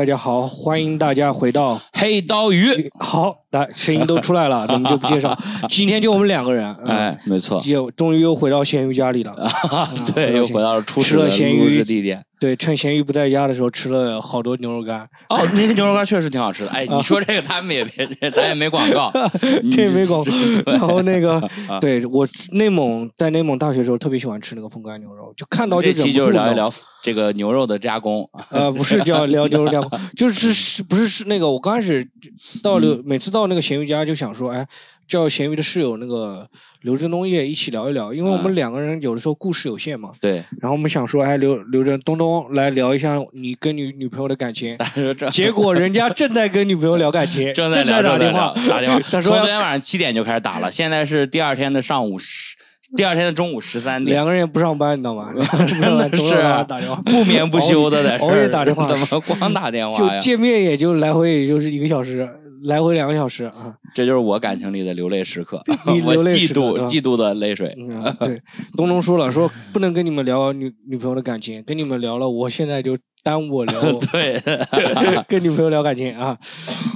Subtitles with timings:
[0.00, 2.90] 大家好欢迎大家回到黑刀鱼。
[2.98, 5.36] 好来声音都出来了， 我们就不介绍。
[5.68, 9.34] 今天就我们两个人， 哎，没错，就终于又回到咸鱼家里了。
[10.14, 12.24] 对，又回到了初始的录制地点。
[12.40, 15.00] 对，趁咸鱼不在家的时候，吃了好多牛肉干。
[15.28, 16.70] 哦，那个牛肉干确实挺好吃的。
[16.70, 19.12] 哎，你说这个，他们也别，咱也没广告，
[19.70, 20.32] 这也没广告。
[20.72, 21.38] 然后那个，
[21.82, 26.72] 对我内蒙在内蒙大学的时候，特别喜欢吃那个风干牛肉，就看到这期就是聊一聊
[27.02, 28.26] 这个牛肉的加工。
[28.48, 31.50] 呃，不是叫聊牛肉加工，就是是不是是那个？
[31.50, 32.08] 我刚开始
[32.62, 34.66] 到刘，每次到那个咸鱼家就想说，哎。
[35.10, 36.48] 叫咸鱼的室友那个
[36.82, 40.10] 刘振东也一起聊一聊，因为我们两个人有的时候故事有限嘛。
[40.20, 40.34] 对。
[40.60, 44.78] 然后我们想说，哎，刘刘振东东来聊一下你跟你女朋友的感情。
[45.32, 49.00] 结果人家正在跟女朋友聊感情， 正在打电话，打电话。
[49.00, 52.54] 他说昨天晚上七点就开始打了， 现在是第二天的上午十，
[52.96, 54.16] 第二天的中午十三点。
[54.16, 55.32] 两个人也不上班，你知道吗？
[55.66, 62.28] 真的是打电话，不眠不休的在熬夜打电话，怎么光打电话就见面也就来回也就是一个小时。
[62.64, 65.62] 来回两个小时啊，这就是我感情里的流泪时刻，
[66.04, 67.66] 我嫉妒嫉妒的泪水。
[68.20, 68.40] 对，
[68.76, 73.80] 东东说了，说不能跟你们聊女女朋友的感情，跟你们聊了，我现在就耽误我聊。
[74.12, 74.40] 对，
[75.28, 76.38] 跟女朋友聊感情啊，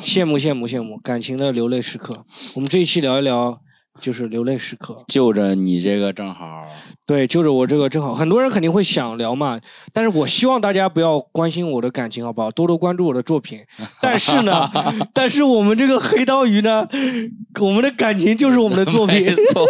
[0.02, 2.24] 羡慕羡慕羡慕感情的流泪时刻。
[2.54, 3.63] 我们这一期聊一聊。
[4.00, 6.66] 就是流泪时刻，就着你这个正好，
[7.06, 9.58] 对，就着我这个正好，很多人肯定会想聊嘛，
[9.92, 12.50] 但是我希望大家不要关心我的感情，好不好？
[12.50, 13.60] 多多关注我的作品。
[14.02, 14.68] 但是呢，
[15.12, 16.86] 但是我们这个黑刀鱼呢，
[17.60, 19.66] 我们的感情就是我们的作品，错。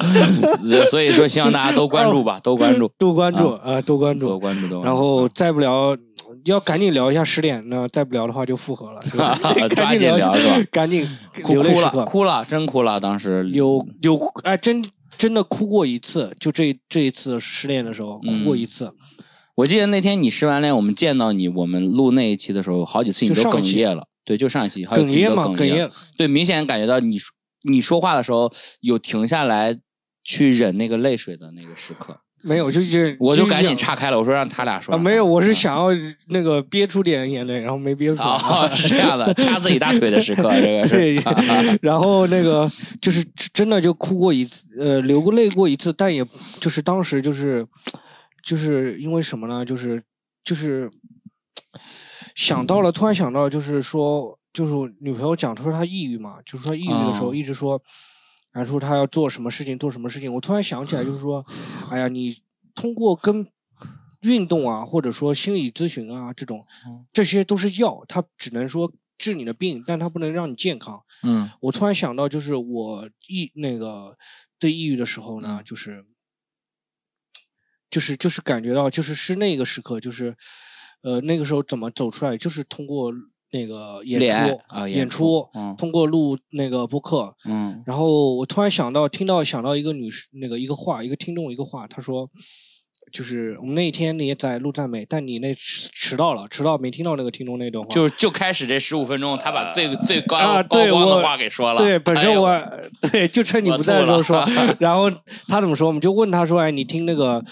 [0.90, 4.82] 所以说，希望大家都关注吧，都关注， 多关注啊，多关注，多关注，都。
[4.82, 5.96] 然后再不聊。
[6.44, 9.00] 要赶紧聊一下十点，那再不聊的话就复合了，
[9.76, 10.68] 赶紧聊是吧？
[10.70, 11.06] 赶紧
[11.42, 12.98] 哭哭了，哭了，真哭了。
[13.00, 14.84] 当时有有哎，真
[15.16, 18.92] 真的哭过一次，就这这一次失恋的时候哭过一次。
[19.54, 24.06] 我记得那天你失完恋，我们见到你，我们录那一期的时候，好几次你都哽咽了。
[24.24, 25.90] 对，就上一期哽咽嘛，哽咽。
[26.16, 27.18] 对，明显感觉到你
[27.68, 29.78] 你说话的时候有停下来
[30.24, 32.18] 去忍那个泪水的那个时刻。
[32.42, 34.18] 没有，就是我就赶紧岔开了。
[34.18, 34.96] 我说让他俩说。
[34.98, 35.88] 没有，我是想要
[36.28, 38.22] 那个憋出点眼泪，然后没憋出。
[38.74, 41.14] 是这样的，掐自己大腿的时刻，这个是。
[41.80, 42.70] 然后那个
[43.00, 46.26] 就是真的就哭过一次，呃，流过泪过一次，但也
[46.60, 47.66] 就是当时就是，
[48.42, 49.64] 就是因为什么呢？
[49.64, 50.02] 就是
[50.42, 50.90] 就是
[52.34, 57.80] 想到了，突然想到，就是说，就是女朋友讲，她说她抑郁嘛，就是说抑郁的时候一直说。
[58.52, 60.32] 然后说他要做什么事情，做什么事情。
[60.32, 61.44] 我突然想起来，就是说，
[61.90, 62.36] 哎呀，你
[62.74, 63.46] 通过跟
[64.22, 66.64] 运动啊，或者说心理咨询啊，这种，
[67.12, 71.02] 这些都是药，它只能说治你的病，但它不能让你健康。
[71.22, 74.16] 嗯，我突然想到，就是我抑那个
[74.58, 76.04] 对抑郁的时候呢，就是，
[77.90, 80.36] 就是就是感觉到，就是是那个时刻，就是，
[81.02, 83.12] 呃，那个时候怎么走出来，就是通过。
[83.52, 85.46] 那个演出啊，演出，
[85.76, 92.26] 通过录那个播客，嗯，然后我突然想到，听到想到一个女士，那个一个话，一个听众一个话，他说，
[93.12, 102.58] 就是我们那一天你也在录赞美，但你那迟到了，迟到没听到那个听众那段话，就就开始这十五分钟，他把最最高高光的话给说了，对，本身我
[103.10, 104.48] 对就趁你不在的时候说，
[104.80, 105.10] 然后
[105.46, 107.44] 他怎么说，我们就问他说，哎，你听那个。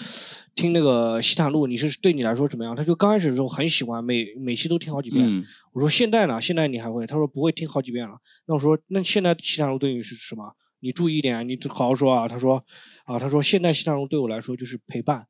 [0.53, 2.75] 听那个西坦路，你是对你来说怎么样？
[2.75, 5.43] 他就刚开始的时候很喜欢，每每期都听好几遍。
[5.73, 6.39] 我说现在呢？
[6.41, 7.07] 现在你还会？
[7.07, 8.13] 他说不会听好几遍了。
[8.47, 10.43] 那我说那现在西坦路对你是什么？
[10.81, 12.27] 你注意一点，你好好说啊。
[12.27, 12.63] 他说
[13.05, 15.25] 啊，他说现在西坦路对我来说就是陪伴。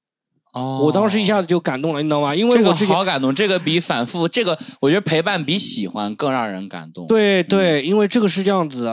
[0.54, 2.34] 哦，我当时一下子就感动了，你知道吗？
[2.36, 7.06] 因为我好感动，这个比反复，这个我觉得陪伴比喜欢更让人感动。
[7.08, 8.90] 对对，因为这个是这样子，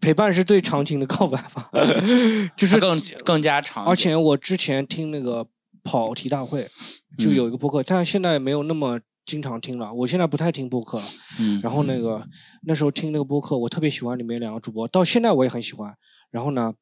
[0.00, 1.70] 陪伴是最长情的 告白吧，
[2.56, 3.86] 就是更更加长。
[3.86, 5.46] 而且我之前听那个。
[5.82, 6.68] 跑题大会
[7.18, 9.92] 就有一个播客，但现在没有那么经常听了。
[9.92, 11.04] 我现在不太听播客了。
[11.40, 11.60] 嗯。
[11.60, 12.24] 然后那个
[12.62, 15.94] 那时候听那个播客，我特别喜欢里面两个主播，到现在我也很喜欢。
[16.30, 16.72] 然后呢，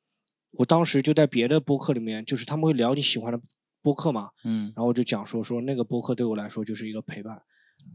[0.52, 3.41] 我当时就在别的播客里面，就是他们会聊你喜欢的
[3.82, 4.31] 播客嘛。
[4.44, 4.73] 嗯。
[4.76, 7.41] 然后我就讲说说那个播客对我来说就是一个陪伴。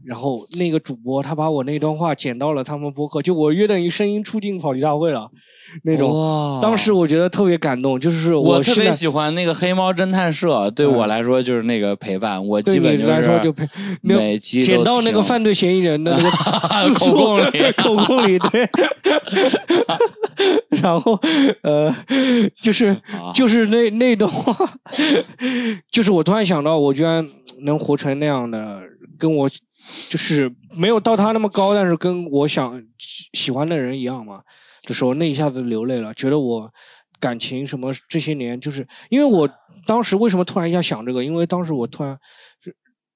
[0.04, 5.28] 然后那个主播他把我那段话剪到了他们播客，就我约等于声音出镜跑题大会了，
[5.84, 6.60] 那种。
[6.62, 12.44] 当时我觉得特别感动，就是我特别喜欢那个黑猫侦探社，对我来说就是那个陪伴。
[12.46, 13.52] 我基本就是
[14.00, 16.30] 每期剪到那个犯罪嫌疑人的那个
[16.94, 18.68] 口供里，口供里对。
[20.82, 21.18] 然后
[21.62, 21.94] 呃，
[22.62, 22.96] 就是
[23.34, 24.72] 就是那那段话，
[25.90, 27.26] 就是我突然想到，我居然
[27.62, 28.80] 能活成那样的，
[29.18, 29.50] 跟我。
[30.08, 32.82] 就是没有到他那么高，但是跟我想
[33.32, 34.42] 喜欢的人一样嘛。
[34.84, 36.72] 的时候，那一下子流泪了，觉得我
[37.18, 39.48] 感情什么这些年，就是因为我
[39.84, 41.24] 当时为什么突然一下想这个？
[41.24, 42.16] 因为当时我突然
[42.62, 42.70] 就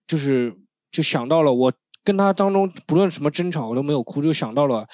[0.09, 0.53] 就是
[0.91, 1.73] 就想到了我
[2.03, 4.85] 跟他当中不论什么争吵我都没有哭，就想到了，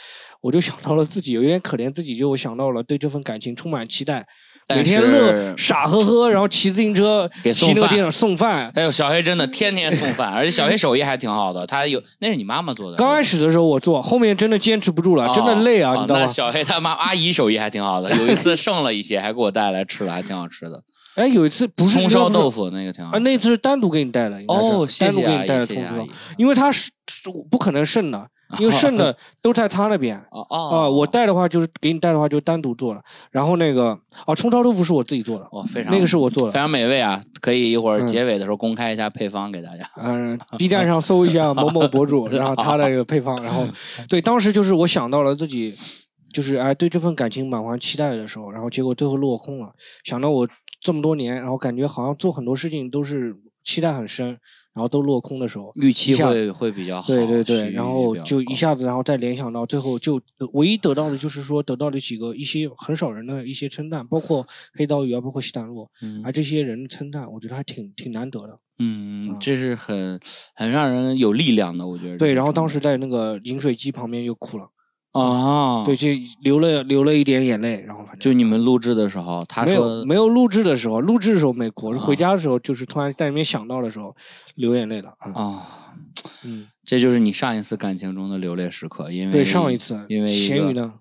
[0.42, 4.26] 我就想到了自己有一点可怜自己，就我想到了对这份感情充满期待，
[4.74, 8.70] 每天乐傻呵呵，然后骑自行车给送饭骑那个电脑送饭。
[8.74, 11.64] 哎呦，小黑真的天天送饭，而且小黑手艺还挺好的。
[11.66, 16.26] 他有那是你妈妈做的，刚开始的时候我做，后面真的坚持不住了，哦真的累啊，哦你知道吗？
[16.26, 20.82] 那小黑他妈阿姨手艺还挺好的，有一次剩了一些，还给我带来吃了，还挺好吃的。
[21.14, 23.20] 哎，有一次不是葱烧豆腐腐那个挺好啊，吃。
[23.20, 28.26] 那次是单独给你带的，哦，谢单独给你带的葱烧谢谢阿姨。，因为他是是不可能剩的，
[28.58, 30.16] 因为剩的都在他那边。
[30.30, 36.52] 哦哦啊，我带的话就是给你带的话就单独做了，然后那个啊葱烧豆腐是我自己做的，哦，非常那个是我做的。
[36.52, 37.22] 非常美味啊！
[37.40, 39.88] 可以一会儿嗯结尾的时候公开一下配方给大家。
[39.96, 43.66] 嗯，B 站上搜一下某某博主， 然后他的配方，然后
[44.08, 45.76] 对，当时就是我想到了自己，
[46.32, 49.72] 就是哎对这份感情满怀期待的时候，然后结果最后落空了。
[50.04, 50.48] 想到我
[50.80, 53.34] 这么多年，然后感觉好像做很多事情都是
[53.64, 54.38] 期待很深，
[54.76, 58.76] 然后都落空的时候，预期会会比较好，对对对，然后就一下。
[58.76, 60.20] 子，然后再联想到最后，就
[60.52, 66.22] 唯一得到的就是说得到了几个一些很少人的一些称赞，包括黑刀鱼啊，包括西坦洛，嗯。
[66.22, 68.58] 而这些人的称赞，我觉得还挺挺难得的。
[68.78, 70.20] 嗯啊，这是很
[70.54, 72.76] 很让人有力量的，我觉得对，然后当时。
[72.76, 74.70] 在那个饮水机旁边就哭了，赞
[75.20, 76.08] 啊，对，，就
[76.42, 84.14] 流了流了一点眼泪，然后反正就你们录制的时候，他没有说没有录制的时候，录制的时候没哭，啊回家的时候就是突然在那边想到的时候
[84.56, 85.10] 流眼泪了。
[85.24, 85.66] 嗯啊，
[86.44, 90.92] 嗯，这就是你上一次感情中的流泪时刻，因为对，上一次因为一个咸鱼呢，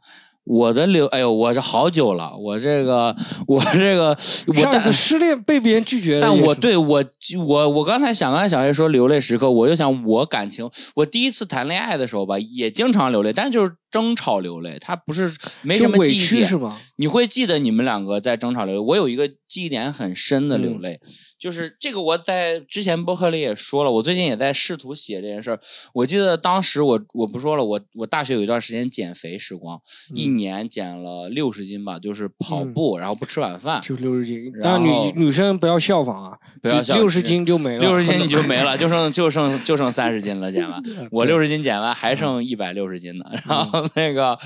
[0.46, 3.16] 我的流，哎呦，我这好久了，我这个
[3.48, 4.10] 我这个
[4.48, 7.04] 我但上一次失恋被别人拒绝了但也是我对我
[7.48, 15.32] 我我刚才想，刚才小黑说流泪时刻，我就想我感情，我第一次谈恋爱的时候吧，也经常流泪，但就是争吵流泪，他不是
[15.62, 16.78] 没什么委记忆点屈是吗？
[16.98, 18.82] 你会记得你们两个在争吵流泪。
[18.82, 21.00] 我有一个记忆点很深的流嗯泪，
[21.40, 25.60] 就是这个我在之前播客里也说了，我最近也在试图写这件事儿。
[25.94, 29.80] 我记得当时我我不说了，我我大学有一段时间减肥时光，
[30.14, 33.82] 一嗯年减了六十斤吧，就是跑嗯步，然后不吃晚饭。
[33.82, 40.82] 就六十斤，然但女女生不要效仿啊，不要效六十仿斤就没了，六十斤你就没了， 就剩就剩就剩三十斤了，减完。
[41.12, 43.26] 我对六十斤减完还剩一百六十斤呢。
[43.46, 44.38] 然后那个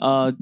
[0.00, 0.32] 呃，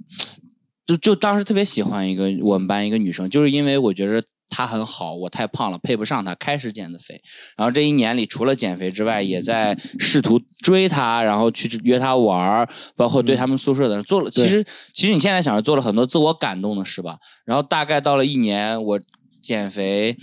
[0.86, 4.22] 就就当时特别喜欢一个我们班一个女生，就是因为我觉得。
[4.48, 7.20] 她很好，我太胖了，配不上她，开始减的肥。
[7.56, 14.30] 然后这一年里，除了减肥之外，也在试图追她，然后去约她玩儿，包括对他们宿舍的人做了。
[14.30, 14.64] 其实，
[14.94, 17.18] 其实你现在想着做了很多自我感动的事吧。
[17.44, 19.00] 然后大概到了一年，我
[19.46, 20.16] 减肥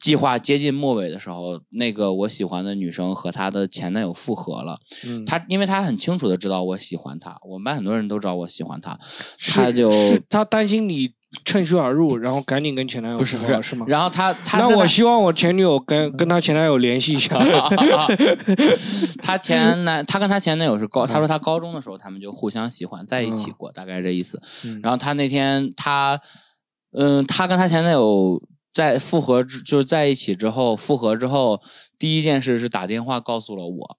[0.00, 4.78] 计划接近末尾的时候，那个我喜欢的女生和她的前男友复合了。
[5.04, 8.96] 嗯，她因为她很清楚的知道我喜欢她，我们班很多人都知道我喜欢她，
[9.52, 9.90] 她就
[10.30, 11.10] 她担心你
[11.44, 13.84] 趁虚而入，然后赶紧跟前男友不是不是复合是吗？
[13.88, 17.36] 然后她她那我希望我前女友跟跟她前男友联系一下。
[19.20, 24.40] 她前男，她跟她前男友是高，她说她高中的时候他们就互相喜欢，在一起过，大概这意思。
[24.64, 26.18] 嗯然后她那天她，
[26.92, 28.40] 嗯，她跟她前男友
[28.78, 31.60] 在复合之，就是在一起之后复合之后，
[31.98, 33.98] 第一件事是打电话告诉了我，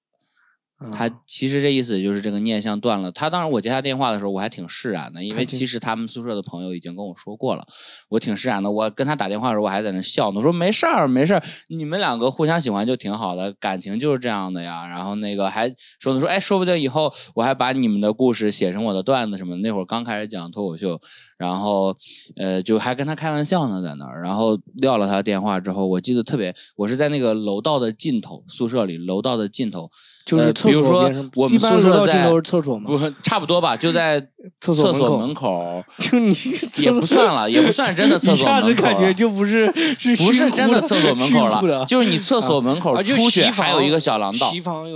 [0.94, 3.12] 他嗯其实这意思就是这个念想断了。
[3.12, 7.68] 他当时我接他电话的时候，我还挺释然的，因为其实他们宿舍的朋友已经跟我说过了，
[8.08, 8.72] 我挺释然的。
[8.72, 14.88] 我跟他打电话的时候，我还在那笑呢，我说没事儿，没事儿，你们两个互相喜欢就挺好的，感情就是这样的呀。
[14.88, 15.68] 然后那个还
[16.00, 19.62] 说呢，说哎，说不定以后我还把你们的故事写成我的段子什么的。
[19.62, 21.02] 那会儿刚开始讲脱口秀，
[21.38, 21.96] 然后
[22.38, 24.22] 呃，就还跟他开玩笑呢，在那儿。
[24.22, 29.92] 然后撂了他电话之后，我记得特别，我是在那个楼道的尽头，宿舍里楼道的尽头。
[30.38, 32.86] 呃就是厕比如说我们一般宿舍在厕所吗？
[32.88, 34.20] 不，差不多吧，就在
[34.62, 36.34] 厕所门口门口， 就你
[36.78, 38.94] 也不算了，也不算真的 厕所一下子门口了。
[38.94, 44.52] 感觉就不是是不是真的的厕所门口了，就是你厕所门口出去还有一个小廊道，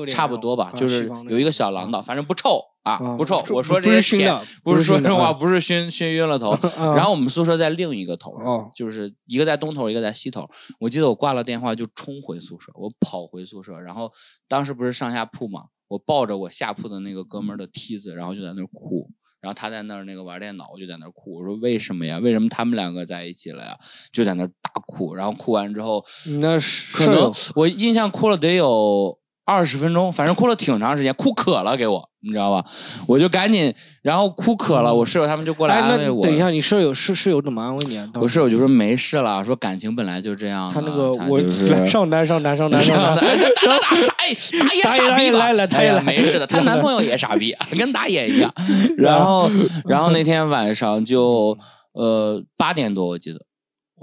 [0.10, 3.44] 差不多吧，啊就是有一个小廊道，反正不臭啊，啊不臭。
[3.50, 6.52] 我说这些甜是熏的不是说实话，啊不是熏熏晕了头。
[6.52, 10.48] 啊然后我们宿舍在另一个头，哦就是一个在东头，一个在西头。
[10.80, 14.12] 我记得我挂了电话就冲回宿舍，我跑回宿舍，然后
[14.48, 19.10] 当时不是上下铺嘛，我抱着我下铺的那个哥们儿的梯子，然后就在那儿哭。
[19.42, 21.36] 然后他在那儿那个玩电脑，我就在那儿哭。
[21.36, 22.18] 我说为什么呀？
[22.18, 23.78] 为什么他们两个在一起了呀？
[24.14, 25.14] 就在那儿大哭。
[25.14, 26.02] 然后哭完之后，
[26.40, 32.66] 那是可能我印象哭了得有二十分钟，反正哭了挺长时间，哭渴了给我，你知道吧？
[33.06, 36.22] 我就赶紧，然后哭渴了，我室友他们就过来哎，安慰我。
[36.24, 38.08] 那等一下，你舍友室室友怎么安慰你啊？
[38.16, 40.74] 我室友就说没事了，说感情本来就这样的。
[40.74, 48.54] 他那个我就是来上单上单上单上单，哎，打打打傻，哎， 打野傻逼吧，来了他也没事的，她男朋友也傻逼，跟打野一样。
[48.98, 49.50] 然后，
[49.86, 51.58] 然后那天晚上就
[51.94, 53.40] 呃八点多，我记得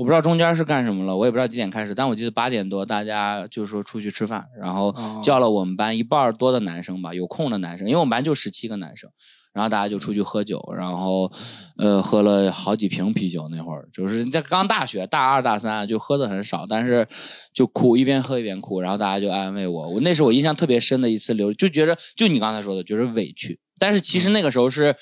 [0.00, 5.20] 我不知道中间是干什么了，我也不知道几点开始，但我记得八点多大家就说出去吃饭，然后哦。
[5.22, 9.10] 叫了我们班一半儿多的男生吧，有空的男生，因为我们班就十七个男生，
[9.52, 11.30] 然后大家就出去喝酒，然后
[11.76, 17.06] 呃喝了好几瓶啤酒，那会儿就是在刚大学大二大三就喝的很少，但是
[17.52, 24.96] 就哭一边喝一边哭，然后大家就安慰我，我那是我印象特别深的一次流，就觉着就你刚才说的，觉着委屈，但是其实那个时候是。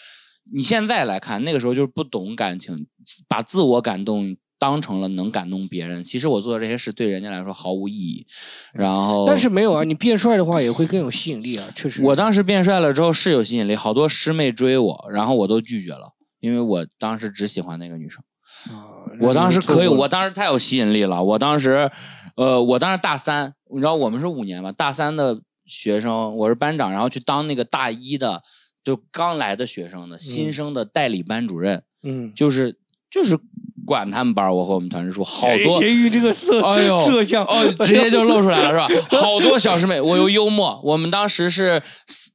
[0.51, 2.87] 你现在来看，那个时候就是不懂感情，
[3.29, 6.03] 把自我感动当成了能感动别人。
[6.03, 8.27] 其实我做的这些事对人家来说毫无意义。
[8.73, 12.03] 然后，但是没有啊，你变帅的话也会更有吸引力啊，确实。
[12.03, 18.23] 我当时变帅了之后是有吸引力，好多师妹追我，然后我都拒绝了，因为我当时只喜欢那个女生。
[18.71, 21.23] 啊我当时可以，我我当时太有吸引力了。
[21.23, 21.91] 我当时，
[22.37, 28.43] 呃，我当时大三，你知道我们是五年嘛，大三的学生，我是班长，然后去当那个大一的，
[28.85, 31.83] 就刚来的学生的新生的代理班主任。
[32.03, 32.79] 嗯，就是
[33.11, 33.37] 就是
[33.89, 38.87] 管他们班，我和我们团支书好多，咸鱼这个色，哎呦色相哦，直接就露出来了是吧？
[39.19, 41.83] 好多小师妹，我又幽默，我们当时是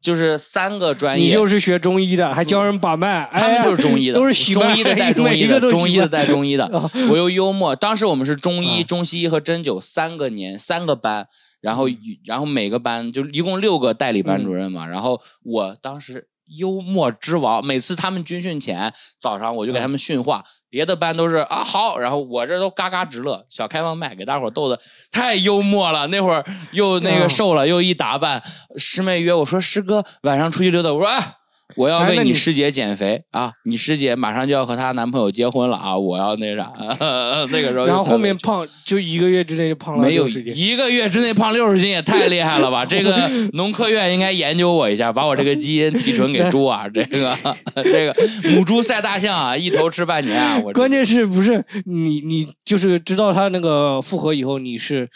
[0.01, 6.89] 就是三个专业，你就是学中医的，还教人把脉，他们哎就是中医的，都是喜脉中医的带中医的，中医的带中医的啊。
[7.11, 11.27] 我又幽默，当时我们是中医、啊中西医和针灸三个年三个班，
[11.61, 11.85] 然后
[12.25, 16.27] 然后每个班就一共六个代理班主任嘛，然后我当时。
[16.59, 24.79] 幽默之王，每次他们军训前早上我就给他们训话，别的班都是啊好，然后我这都嘎嘎直乐，小开放麦给大伙儿逗的
[25.11, 26.07] 太幽默了。
[26.07, 28.41] 那会儿又那个嗯瘦了，又一打扮，
[28.75, 31.35] 师妹约我说师哥晚上出去溜达，我说哎。
[31.75, 33.51] 我要为你你师姐减肥啊！
[33.65, 35.97] 你师姐马上就要和她男朋友结婚了啊！
[35.97, 36.71] 我要那啥，
[37.51, 42.85] 那个时候然后后面胖，就一个月之内就胖了没有60斤一个月之内胖六十斤也太厉害了吧！
[42.87, 46.87] 这个农科院应该研究我一下，把我这个基因提纯给猪啊！
[46.89, 47.37] 这个
[47.83, 48.15] 这个
[48.51, 50.59] 母猪赛大象啊，一头吃半年啊！
[50.63, 55.09] 我关键是不是你你就是知道他那个复合以后，你是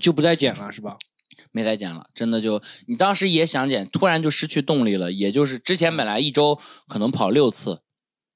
[0.00, 0.96] 就不再减了是吧？
[1.54, 5.12] 没再减了，真的就你当时也想减，突然就失去动力了。
[5.12, 6.58] 也就是之前本来一周
[6.88, 7.80] 可能跑六次，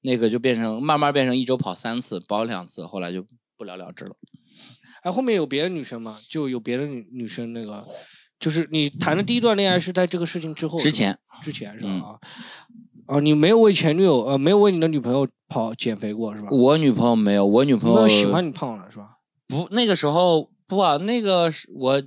[0.03, 3.25] 那个就变成慢慢变成一周跑三次，跑两次，后来就
[3.57, 4.15] 不了了之了。
[5.03, 6.19] 哎，后面有别的女生吗？
[6.29, 7.85] 就有别的女女生那个，
[8.39, 12.17] 就是你谈的第一段恋爱是在这个事情之后，之前之前是吧？
[13.07, 16.47] 哦，你没有为前女友呃，没有为你的女朋友跑减肥过是吧？
[16.51, 19.17] 我女朋友没有，我女朋友喜欢你胖了是吧？
[19.47, 22.01] 不，那个时候不啊，那个是我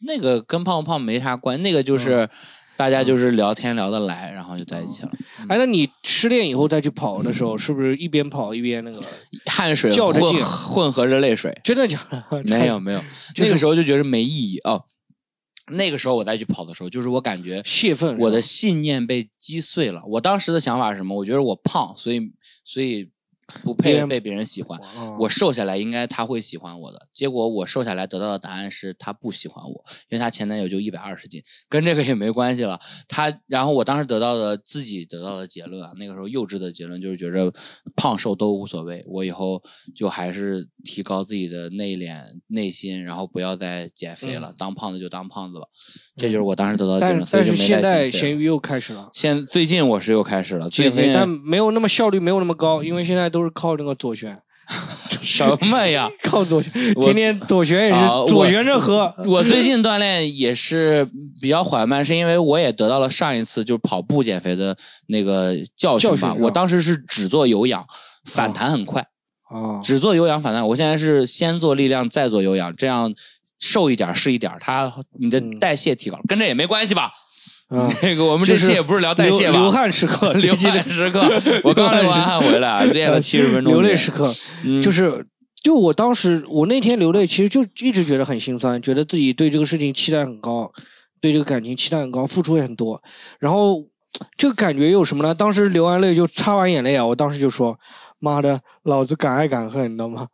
[0.00, 2.28] 那个跟胖不胖没啥关，那个就是、
[2.76, 5.10] 大家就是聊天聊得来，然后就在一起了。
[5.48, 9.00] 哎，那你失恋以后再去跑的时候，是不是一边跑一边那个？
[9.46, 12.24] 汗水叫着劲 混合着泪水，真的假的？
[12.44, 13.04] 没有没有，
[13.36, 14.84] 那个时候就觉得没意义哦。
[15.72, 20.02] 那个时候我再去跑的时候，就是我感觉泄愤，我的信念被击碎了。
[20.04, 21.14] 我当时的想法是什么？
[21.14, 22.32] 我觉得我胖，所以
[22.64, 23.08] 所以
[23.62, 24.78] 不配被别人喜欢。
[24.96, 32.78] 哦我瘦下来应该他会喜欢我的，结果我瘦下来得到的答案是他不喜欢我，因为他前男友就一百二十斤，跟这个也没关系了。
[33.08, 37.52] 他然后我当时得到的自己得到的结论啊，那个时候幼稚的结论就是觉着
[37.96, 39.62] 胖瘦都无所谓，我以后
[39.94, 45.66] 就还是提高自己的内敛内心，然后不要再减肥了，当胖子就当胖子吧，
[46.16, 47.82] 这就是我当时得到的结论，所以就没但是现。
[47.82, 54.38] 在咸鱼又开始了现最近我是又开始了，最减肥，近但没有那么效率，没有那么高，因为现在都是靠那个左旋，
[55.22, 56.08] 什么呀？
[56.24, 59.12] 靠左旋，天天左旋也是左旋着喝。
[59.26, 61.06] 我最近锻炼也是
[61.40, 64.76] 比较缓慢，是因为我也得到了上一次就是跑步减肥的
[65.08, 66.34] 那个教训吧。
[66.38, 67.84] 我当时是只做有氧，
[68.24, 69.04] 反弹很快，
[69.50, 70.66] 哦，只做有氧反弹。
[70.68, 73.12] 我现在是先做力量，再做有氧，这样
[73.58, 77.10] 瘦一点儿是一点儿，它你的嗯代谢提高了，跟这也没关系吧？
[77.70, 79.52] 嗯， 那个我们这是期也不是聊代谢吧？
[79.52, 81.20] 流流汗时刻， 流汗时刻，
[81.64, 84.34] 我刚流完汗回来，啊练了七十分钟，流泪时刻，
[84.64, 85.24] 嗯就是
[85.62, 90.70] 就我当时我那天流泪，其实就一直觉得很心酸，觉得自己对这个事情期待很高，
[91.20, 93.00] 对这个感情期待很高，付出也很多，
[93.38, 93.84] 然后
[94.36, 95.32] 这个感觉有什么呢？
[95.32, 97.78] 当时流完泪就擦完眼泪啊，我当时就说
[98.18, 100.26] ：“妈的，老子敢爱敢恨，你知道吗？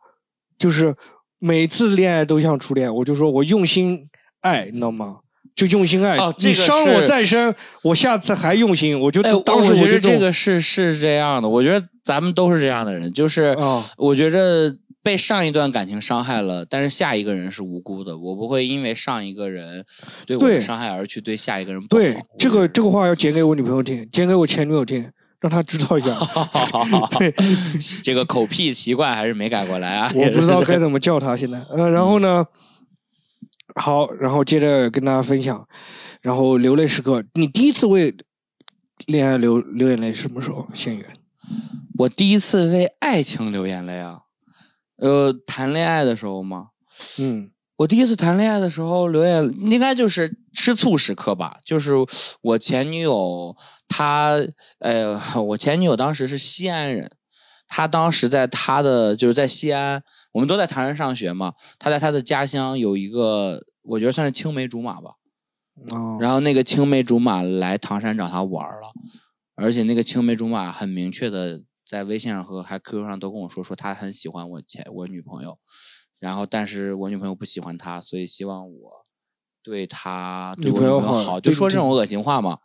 [0.57, 0.95] 就是
[1.37, 4.09] 每次恋爱都像初恋，我就说我用心
[4.41, 5.17] 爱，你知道吗？”
[5.57, 8.97] 就用心爱，哦这个你伤我再深，我下次还用心。
[8.97, 14.71] 我就哎，当时我觉得这个是是这样的，我觉得咱们都是这样的人，就是啊我觉着
[15.01, 19.83] 被上一段感情伤害了，但是下一个人是无辜的，我不会因为上一个人
[20.27, 22.01] 对我伤害而去对下一个人不好。
[22.03, 25.09] 对，这个这个话要讲给我女朋友听，讲给我前女友听，
[25.41, 26.15] 让她知道一下。
[27.17, 27.33] 对，
[28.03, 30.11] 这个口癖习惯还是没改过来啊。
[30.13, 31.59] 我不知道该怎么叫她现在。
[31.71, 32.45] 呃，然后呢，
[33.77, 35.67] 好，然后接着跟大家分享，
[36.21, 38.15] 然后流泪时刻，你第一次为
[39.05, 40.67] 恋爱流流眼泪什么时候？
[40.73, 41.05] 仙缘？
[41.99, 44.19] 我第一次为爱情流眼泪啊，
[44.97, 46.67] 呃，谈恋爱的时候吗？
[47.19, 51.59] 嗯我第一次谈恋爱的时候流眼，应该就是吃醋时刻吧。
[51.63, 51.93] 就是
[52.41, 53.55] 我前女友，
[53.87, 54.31] 她，
[54.79, 57.11] 呃，我前女友当时是西安人，
[57.67, 60.01] 她当时在她的就是在西安，
[60.37, 61.53] 我们都在唐山上学嘛。
[61.79, 65.15] 他在他的家乡有一个，我觉得算是青梅竹马吧。
[65.89, 68.87] 哦，然后那个青梅竹马来唐山找他玩儿了，
[69.55, 75.57] 而且那个青梅竹马很明确的在微信上和还 QQ 上都跟我说，说他很喜欢我前我女朋友，
[76.19, 78.91] 然后但是我女朋友不喜欢他，所以希望我
[79.63, 82.59] 对他对我女朋友好就说这种恶心话嘛。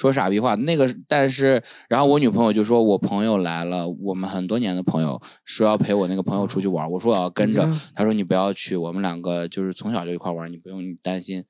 [0.00, 11.44] 说傻逼话，那个，但是，然后我女朋友就说，我朋友来了，我们很多年的朋友说要陪我那个朋友出去玩儿，我说我要跟着你看，他说你不要去，我们两个就是从小就一块儿玩儿，你不用担心。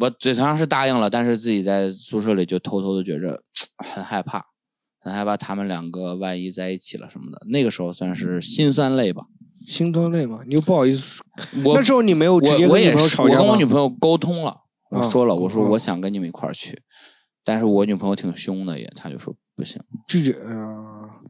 [0.00, 3.42] 我嘴上是答应了，但是自己在宿舍里就偷偷的觉着
[3.78, 4.44] 很害怕，
[5.00, 7.42] 很害怕他们两个万一在一起了什么的。
[7.48, 9.24] 那个时候算是心酸泪吧。
[9.66, 11.22] 心酸泪嘛，你又不好意思
[11.52, 14.56] 那时候你没有直接跟我女朋友是，我跟我女朋友沟通了，
[14.90, 16.80] 我啊说了，我说我想跟你们一块儿去，
[17.44, 19.80] 但是我女朋友挺凶的也，她就说不行。
[20.08, 21.20] 拒绝啊，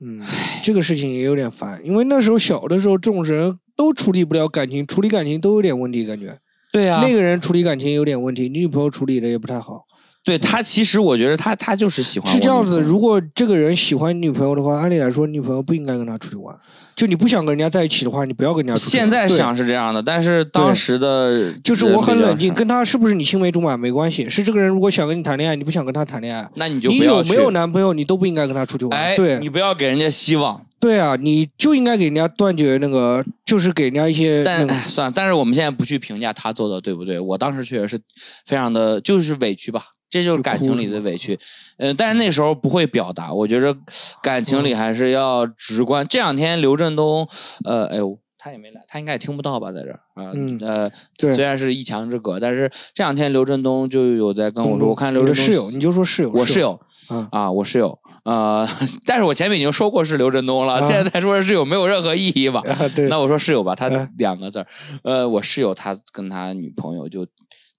[0.00, 0.22] 嗯，
[0.62, 6.38] 这个事情也有点烦，因为那时候小的时候，这种人都处理不了感情，处理感情都有点问题，感觉。
[6.72, 9.84] 对呀那个人处理感情有点问题，你女朋友处理的也不太好。
[10.22, 16.54] 对他其实我觉得他他就是喜欢是这样子，如果这个人喜欢女朋友的话，按理来说，女朋友不应该跟他出去玩。
[16.94, 19.08] 就你不想跟人家在一起的话，你不要跟人家出去玩。
[19.08, 24.28] 现在想是这样的，但是当时的就是我很冷静，跟他是不是你青梅竹马没关系。
[24.28, 29.00] 是这个人如果想跟你谈恋爱，你不想跟他谈恋爱，那你就你有没有男朋友，你都不应该跟他出去玩。
[29.00, 30.60] 哎，对你不要给人家希望。
[30.78, 38.00] 对啊，你就应该给人家断绝那个，就是给人家一些那个但哎算了，但是我们现在不去评价他做的对不对，我当时确实是
[38.46, 41.38] 非常的，就是委屈吧，这就是感情里的委屈。
[41.78, 43.74] 呃，但是那时候不会表达，我觉着
[44.22, 46.06] 感情嗯里还是要直观。
[46.06, 47.26] 这两天刘振东，
[47.64, 48.18] 呃，哎呦。
[48.42, 58.66] 他也没来，他应该也听不到吧，在这儿啊，嗯呃，对虽然是一墙之隔，但是这两天刘振东就有在跟我说，我看刘振东室友，你就说室友，我室友啊啊，我室友，呃，
[59.04, 62.62] 但是我前面已经说过是刘振东了，啊现在再说是室友没有任何意义吧？
[63.10, 64.66] 那我说室友吧，他嗯两个字儿，
[65.04, 67.26] 呃，我室友他跟他女朋友就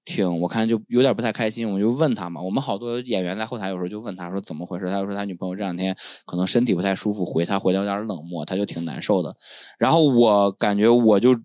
[0.04, 9.36] 挺，我看就有点不太开心，我就问他嘛，我们好多演员在后台有时候就问他说怎么回事，他就说他女朋友这两天可能身体不太舒服，回他回的有点冷漠，他就挺难受的。
[9.78, 11.36] 然后我感觉我就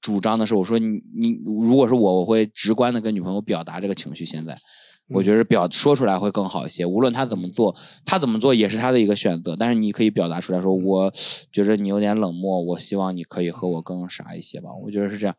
[0.00, 0.86] 主张的是，我说你
[1.18, 4.58] 你如果是我，我会直观的跟女朋友表达这个情绪，现在。
[5.10, 9.56] 我觉得表说出来会更好一些，无论他怎么做，他怎么做也是他的一个选择。
[9.58, 11.10] 但是你可以表达出来说，我
[11.50, 14.68] 觉得你有点冷漠，我希望你可以和我更啥一些吧。
[14.84, 15.34] 我觉得是这样。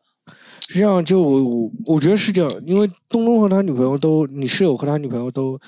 [0.68, 5.58] 是这样，就我我我觉得是这样，因为东东和他女朋友都，你室友和他女朋友都，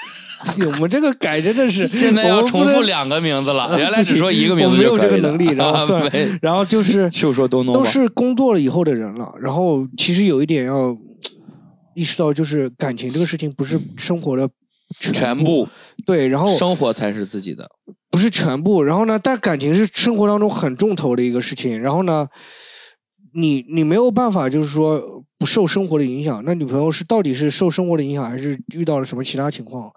[0.66, 6.10] 我们这个改真的是现在要重复两个名字了， 啊原来只说一个名字我没有这个能力，然后算了，
[6.42, 10.96] 然后就是 就说东东都是工作了以后的人了，然后其实有一点要
[11.94, 14.48] 意识到，就是感情这个事情不是生活的
[15.00, 15.66] 全部
[16.04, 17.66] 对，然后生活才是自己的。
[18.10, 22.28] 不是全部，然后呢，但感情是生活当中很重头的一个事情，然后呢，
[23.34, 29.90] 你你没有办法就是说不受生活的影响，那女朋友是到底是受生活的影响，还是遇到了什么其他情况？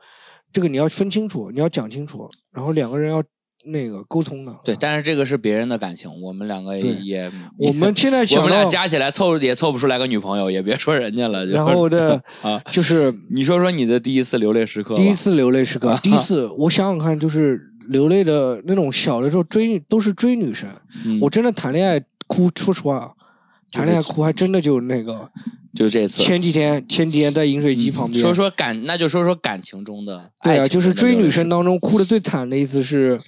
[0.52, 3.22] 这个你要分清楚，你要讲清楚，然后两个人要
[3.66, 4.56] 那个沟通的。
[4.64, 11.44] 对，但是这个是别人的感情，我们两个对也，我们现在 我们俩加起来凑也凑不出来个女朋友，也别说人家了。
[11.44, 14.96] 就是然后的 啊，就是你说说你的第一次流泪时刻。
[14.96, 20.70] 第一次流泪时刻，第一 次我想想看，就是流泪的那种小的时候追都是追女生，
[21.06, 23.12] 嗯，我真的谈恋爱哭，说实话，
[23.76, 25.30] 谈恋爱哭还真的就那个。
[25.76, 26.22] 就这次。
[26.22, 33.20] 前几天前几天在饮水机旁边，说说感，那就说说感情中的对啊，就是追女生当中哭的最惨的一次是，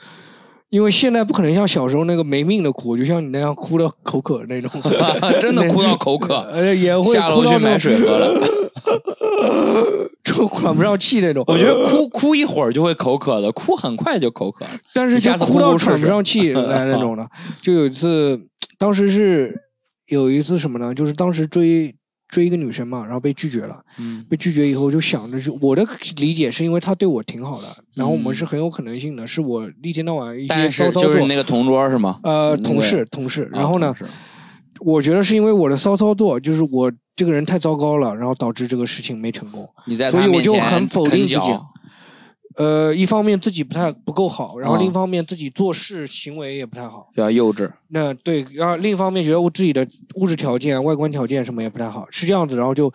[0.69, 4.71] 因为现在不可能像小时候那个没命的哭，就像你那样哭的口渴那种，
[5.41, 8.41] 真的哭到口渴呃，也会下楼去买水喝了。
[10.23, 11.43] 就喘不上气那种。
[11.47, 14.71] 我觉得哭哭一会儿就会口渴的，哭很快就口渴了。
[14.93, 17.27] 但是下次哭到喘不上气 来那种的。
[17.61, 18.39] 就有一次，
[18.77, 19.53] 当时是
[20.07, 20.93] 有一次什么呢？
[20.93, 21.93] 就是当时追
[22.27, 23.81] 追一个女生嘛，然后被拒绝了。
[23.99, 25.85] 嗯被拒绝以后，就想着是我的
[26.17, 32.19] 理解是因为她对我挺好的，然后我们嗯是很有可能性的，是我一天到晚一些骚操作就是那个同桌是吗？
[32.23, 33.95] 呃同事同事，啊然后呢
[34.79, 39.67] 我觉得是因为我的骚操作，就是我这个人太糟糕了，然后导致这个事情没成功。
[39.87, 41.65] 你在所以我就很否定自己脚
[42.57, 47.07] 呃，一方面自己不太不够好，然后啊另一方面自己做事行为也不太好。
[47.13, 47.71] 比较幼稚。
[47.89, 52.91] 那对，然后另一方面觉得我自己的物质条件、外观条件什么也不太好，是这样子，然后就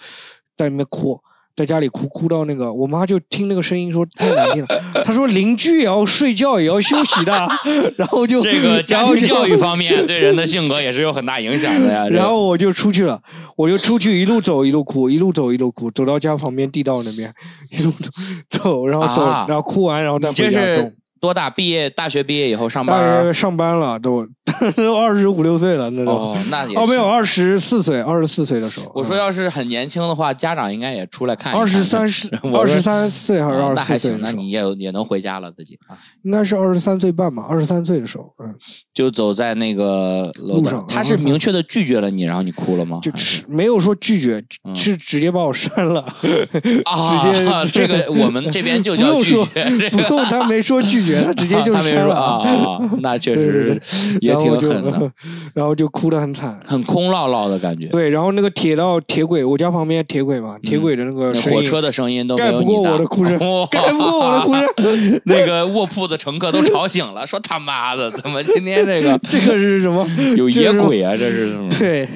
[0.56, 1.18] 在里面哭，
[1.54, 4.68] 在家里哭哭到那个，我妈就听那个声音说太难听了，
[5.04, 7.32] 她说邻居也要睡觉也要休息的，
[7.96, 12.08] 然后就这个家庭教育方面 对人的性格也是有很大影响的呀。
[12.08, 13.20] 然后我就出去了，
[13.56, 17.32] 我就出去一路走一路哭，一路走一路哭，走到家旁边地道那边，
[17.70, 18.10] 一路走
[18.50, 19.46] 走，然后走，啊。
[19.48, 21.48] 然后哭完，然后再回家是多大？
[21.50, 24.26] 毕业大学毕业以后上大班约上班了，都
[24.76, 26.14] 都 二十五六岁了那种。
[26.14, 28.90] 哦，那也哦，没有，二十四岁，二十四岁的时候。
[28.94, 31.60] 我说要是很年轻的话，家长应该也出来看一看。
[31.60, 34.30] 二十三十， 二十三岁还是哦二那还行，十四岁的时候？
[34.32, 38.54] 那你也有也能回家了自己啊，应该是二十三岁半吧，二十三岁的时候，嗯，
[38.92, 42.98] 就走在那个楼路上他是嗯明确的拒绝了你，然后你哭了吗？
[43.02, 46.02] 就是是没有说拒绝，嗯是直接把我删了。
[46.84, 52.06] 啊，这个我们这边就叫拒绝，这不个用，他没说拒绝，他直接就他没删了。
[52.06, 53.80] 说啊啊，啊那确实
[54.20, 55.12] 也挺然后就狠的，，
[55.54, 56.58] 然后就哭得很惨。
[56.64, 57.86] 很空落落的感觉。
[57.88, 65.20] 对，然后那个铁道铁轨，我家旁边铁轨嘛，铁轨的那个火车的声音都盖不过我的哭声哇盖不过我的哭声。
[65.24, 70.06] 那个卧铺的乘客都吵醒了，说他妈的，怎么今天这个 这个是什么？
[70.36, 71.12] 有野鬼啊？
[71.16, 71.68] 这是什么？
[71.78, 72.08] 对，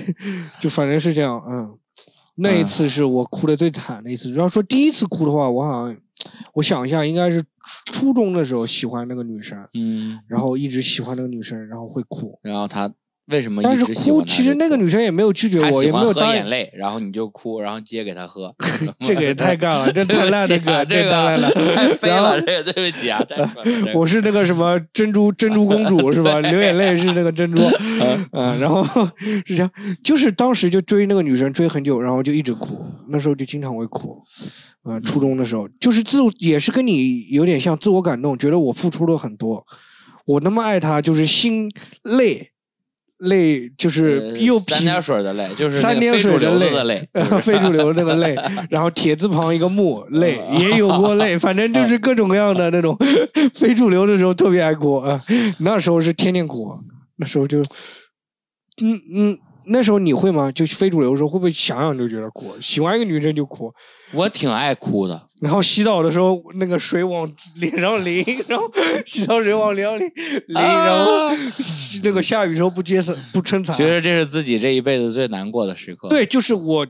[0.61, 1.69] 就反正是这样，嗯，
[2.37, 4.31] 那一次是我哭的最惨的一次。
[4.33, 5.97] 要说第一次哭的话，我好像，
[6.55, 12.39] 我想一下，应该是初初中的时候喜欢那个女生，嗯，然后一直喜欢那个女生，然后会哭。
[12.43, 12.93] 然后他
[13.33, 16.35] 为什么但是一直喜哭，他其实那个哭女生也没有拒绝我，也没欢有答应。
[16.35, 18.55] 眼泪，然后你就哭，然后接给她喝。
[19.05, 23.65] 这个也太干了，这对不太烂的歌，起啊这太烂了，个太 飞然后了，这个对不起啊，太蠢了。
[23.65, 26.39] 这个我是那个什么珍珠珍珠公主是吧？
[26.51, 27.61] 流眼泪是那个珍珠，
[28.31, 28.85] 嗯，然后
[29.45, 29.71] 是这样，
[30.05, 34.23] 就是当时就追那个女生追很久，然后就一直哭，那时候就经常会哭，
[34.89, 39.67] 嗯，初中的时候就是自我也是跟你有点像，自我感动，觉得我付出了很多，
[40.25, 41.69] 我那么爱她，就是心
[42.05, 42.51] 累，
[43.19, 47.09] 累就是呃又疲三点水的泪，就是三点水的泪流的泪，
[47.41, 48.37] 非主流那个泪，
[48.69, 52.97] 然后铁字旁一个木泪，也有过泪，反正就是各种各样的那种
[53.57, 55.23] 非主流的时候特别爱哭啊。
[55.61, 56.79] 那时候是天天哭，
[57.17, 57.61] 那时候就，
[58.83, 60.51] 嗯嗯，那时候你会吗？
[60.53, 62.55] 就非主流的时候会不会想想就觉得哭？
[62.61, 63.73] 喜欢一个女生就哭，
[64.13, 65.21] 我挺爱哭的。
[65.41, 68.65] 然后洗澡的时候那个水往脸上淋， 然后
[69.05, 70.11] 洗澡水往脸上淋
[70.47, 71.29] 淋，然后
[72.03, 76.87] 那个下雨时候不接伞不撑伞，觉得这是自己这一辈子最难过的时刻。，对，就是我，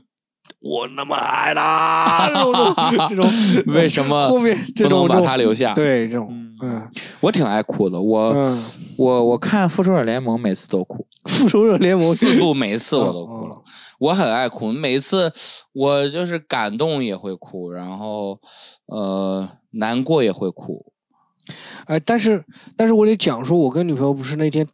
[0.60, 2.74] 我那么爱他， 这种
[3.08, 6.28] 这种为什么后面这不能把他留下？，对，这种
[6.62, 6.82] 嗯
[7.20, 8.00] 我挺爱哭的。
[8.00, 8.64] 我嗯，
[8.98, 13.62] 我我看《复仇者联盟》每次都哭，复仇者联盟四部每一次我都嗯哭了。
[13.98, 15.32] 我很爱哭，每一次
[15.72, 18.40] 我就是感动也会哭，然后
[18.86, 20.92] 呃难过也会哭。
[21.86, 22.44] 哎，但是
[22.76, 24.66] 但是我得讲说，我跟女朋友不是那天。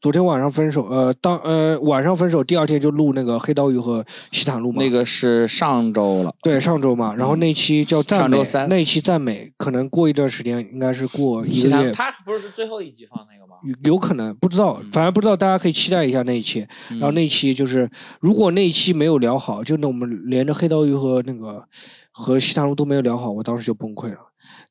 [0.00, 4.82] 昨天晚上分手，呃，当呃晚上分手，第二天就录那个黑刀鱼和西坦路嘛。
[4.82, 13.56] 那个是上周了，对上周嘛，然后嗯那期叫赞美，上周三那期赞美可能过一段时间，应该是过一西坦个月，他不是最后一集放那个吗？
[13.64, 16.66] 有有可能不知道，反正不知道，大家可以期待一下那一期。
[16.90, 21.64] 然后嗯那期就是，如果那一期没有聊好，就那我们连着黑刀鱼和那个
[22.12, 24.18] 和西塘路都没有聊好，我当时就崩溃了。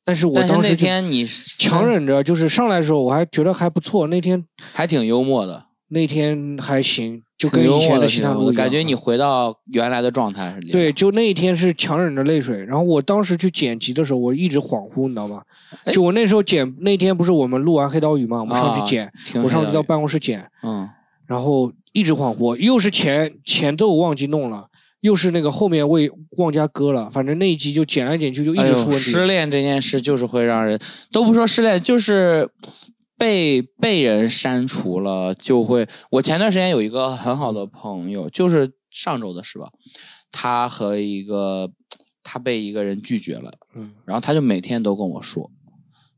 [0.08, 1.26] 但是我当天你
[1.58, 4.42] 强忍着，就是上来的时候我还觉得还不错，那天
[4.72, 8.46] 还挺幽默的，那天还行，就跟以前的，西塘路一样。
[8.46, 10.68] 挺幽默的感觉你嗯回到原来的状态是。
[10.70, 12.64] 对，，就那一天是强忍着泪水。
[12.64, 15.42] 然后我当时去剪辑的时候，我一直恍惚，你知道吗？
[15.84, 20.42] 哎就我那时候剪那天不是我们录完黑刀鱼嘛，我们上去啊剪，挺我上去到办公室剪。
[20.62, 20.88] 嗯，
[21.26, 24.67] 然后一直恍惚，又是前前奏忘记弄了，
[25.00, 28.98] 又是那个后面为忘加歌了，反正那一集就剪来剪去就一直出问题。
[28.98, 30.78] 失恋这件事就是会让人
[31.12, 32.48] 都不说失恋，就是
[33.16, 35.86] 被被人删除了，就会。
[36.10, 39.70] 我前段时间有一个很好的朋友，就是上周的是吧？
[40.30, 41.70] 他和一个
[42.22, 45.50] 他被一个人拒绝了，嗯，然后他就每天都跟我说，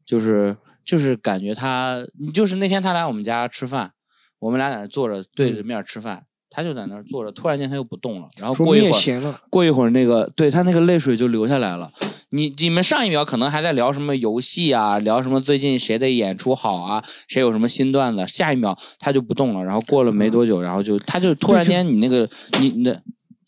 [0.05, 2.03] 就是就是感觉他，
[2.35, 3.93] 就是那天他来我们家吃饭，
[4.41, 9.35] 我们俩在那坐着对着面吃饭，他就在那儿坐着，突然间他又不动了，然后过一会儿。
[9.49, 11.91] 过一会儿，那个对他那个泪水就流下来了。
[12.31, 19.65] 你你们上一秒可能还在聊什么游戏啊，聊什么最近谁的演出好啊，谁有什么新段子，下一秒他就不动了。
[19.65, 22.29] 然后过了没多久，然后就他就突然间你那个
[22.61, 22.97] 你那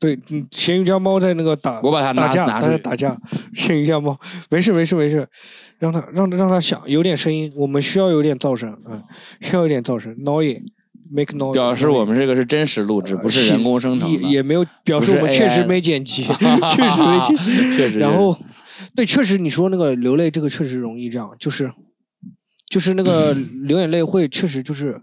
[0.00, 3.16] 对，嗯，咸鱼家猫在那个打，我把它拿打架，它拿出去在打架，
[3.54, 4.18] 咸鱼家猫，
[4.50, 5.28] 没事没事没事，
[5.78, 9.00] 让它让它让它响，有点声音，我们需要有点噪声，嗯，
[9.40, 10.12] 需要有点噪声
[11.12, 14.20] ，noise，make noise，表示我们这个是真实录制，不是人工生成的。
[14.20, 16.24] 也也没有表示我们确实没剪辑，
[16.70, 17.98] 确实没剪辑，确实。
[17.98, 18.36] 然后，
[18.96, 21.72] 对，确实你说那个流泪，这个确实容易这样，就是，
[22.68, 25.00] 就是那个流眼泪会确实就是，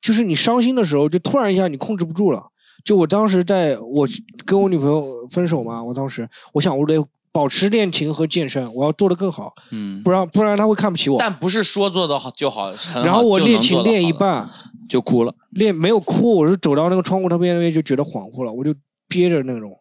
[0.00, 2.42] 就是你伤心的时候，就突然一下你控制不住了，
[2.84, 4.06] 就我当时在我
[4.44, 10.00] 跟我女朋友分手嘛，我当时我想我得保持恋情和健身，我要做得更好，嗯。
[10.04, 11.18] 不，然不然她会看不起我。
[11.18, 14.48] 但不是说做的好就好，好然后我练琴练一半，
[14.88, 15.34] 就哭了。
[15.50, 18.74] 练没有哭，我是走到那个窗户那边就觉得恍惚了，我就
[19.08, 19.76] 憋着那种。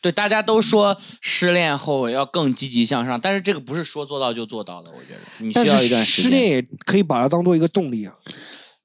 [0.00, 6.24] 对，大家都说失恋后要更积极向上，但是这个不是说做到就做到的，我觉得你需要一段时间。
[6.24, 8.12] 失恋也可以把它当做一个动力啊。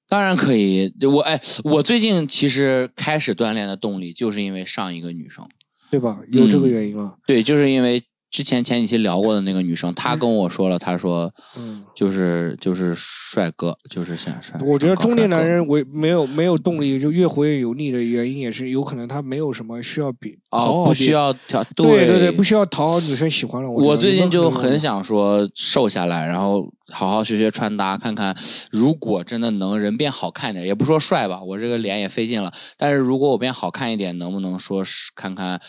[0.08, 5.44] 当然可以，我哎，我最近其实开始锻炼的动力就是因为上一个女生，
[5.90, 6.20] 对吧？
[6.32, 7.16] 有这个嗯原因吗？
[7.26, 14.60] 对，就是因为之前前几期聊过的那个女生，她跟我说了，她说嗯，就是就是帅哥，就是想帅。
[14.62, 23.70] 我觉得中年男人为没有没有动力，就越活越油腻的原因也是有可能他没有什么需要比讨哦，不需要调，对对对，不需要讨好女生喜欢了。
[23.70, 28.36] 我最近就很想说瘦下来，然后好好学学穿搭，看看
[28.72, 32.52] 如果真的能人变好看点，也不说帅吧，我这个脸也费劲了。
[32.78, 35.60] 但是如果我变好看一点，能不能说是看看？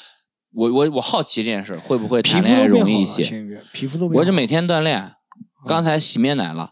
[0.59, 3.23] 我我我好奇这件事儿会不会皮谈恋爱容易一些？
[3.73, 4.09] 皮肤都。
[4.09, 5.13] 我就每天锻炼，
[5.69, 6.63] 刚才洗面奶了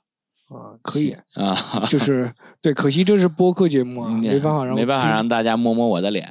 [0.49, 1.55] 啊可以，啊，
[1.89, 6.29] 就是对，可惜这是播客节目啊，嗯没办法让没办法让大家摸摸我的脸，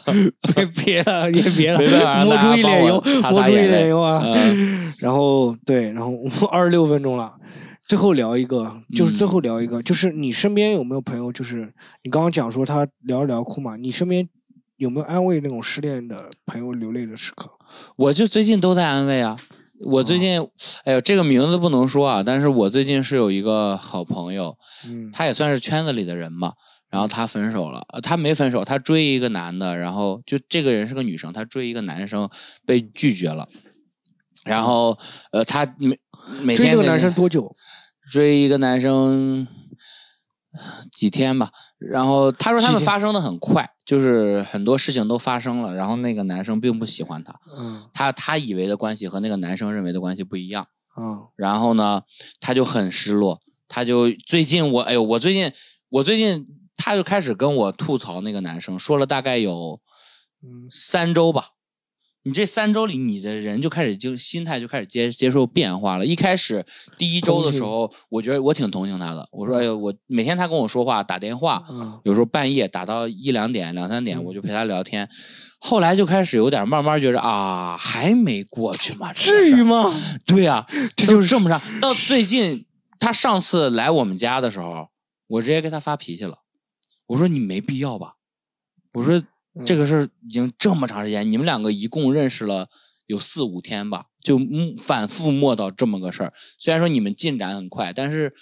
[0.54, 4.22] 别别了，也别了摸出一脸油摸出一擦脸油啊。
[4.24, 6.12] 嗯然后对，然后
[6.50, 7.30] 二十六分钟了，
[7.84, 11.70] 最后聊一个，就是最嗯后聊一个，就是你身边有没有朋友，就是
[12.02, 14.26] 你刚刚讲说他聊着聊着哭嘛，你身边
[14.84, 17.50] 有没有安慰那种失恋的朋友流泪的时刻？
[17.96, 19.36] 我就最近都在安慰啊。
[19.80, 20.38] 我最近，
[20.84, 26.52] 哎呦，这个名字不能说啊，但是我最近是有一个好朋友，嗯，他也算是圈子里的人吧。
[26.90, 32.30] 然后他分手了，呃他没分手，他追一个男的，然后就这个人是个女生，他追一个男生
[32.64, 33.48] 被拒绝了，
[34.44, 34.96] 然后
[35.32, 35.98] 呃，他每
[36.42, 37.56] 每天追一个男生多久？
[38.12, 39.48] 追一个男生
[40.92, 41.50] 几天吧，
[41.88, 50.66] 然后他说他们发生的很快，就是很多事情都发生了，然后那个男生并不喜欢他，嗯他他以为的关系和那个男生认为的关系不一样，
[50.96, 52.02] 嗯然后呢，
[52.40, 55.52] 他就很失落，他就最近我哎呦，我最近
[55.88, 59.80] 我最近他就开始跟我吐槽那个男生，说了大概有
[60.42, 61.50] 嗯三周吧。
[62.26, 66.06] 你这三周里，你的人就开始就心态就开始接接受变化了。
[66.06, 66.64] 一开始
[66.96, 69.28] 第一周的时候，我觉得我挺同情他的。
[69.30, 75.06] 我说，哎呦，我每天他跟我说话打电话，嗯有时候半夜打到一两点、两三点，嗯我就陪他聊天。
[75.58, 79.12] 后来就开始有点慢慢觉着啊，还没过去吗？
[79.12, 79.94] 至于吗？
[80.26, 81.60] 对呀、这就是这么着。
[81.80, 82.64] 到最近，
[82.98, 84.88] 他上次来我们家的时候，
[85.26, 86.38] 我直接给他发脾气了。
[87.08, 88.14] 我说你没必要吧？
[88.94, 89.22] 我说
[89.64, 92.68] 这个事儿已经这么长时间，你们两个一共认识了
[93.06, 96.32] 有四五天吧，就嗯反复磨到这么个事儿。
[96.58, 98.34] 虽然说你们进展很快，但是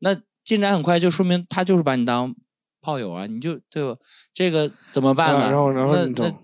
[0.00, 2.34] 那进展很快就说明他就是把你当
[2.82, 3.98] 炮友啊，你就对吧？
[4.34, 5.50] 这个怎么办呢？
[5.50, 6.34] 然后然后那那